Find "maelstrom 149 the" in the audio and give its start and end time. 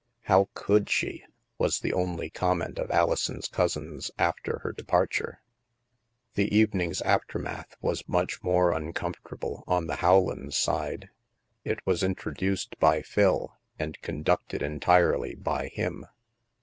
6.49-6.85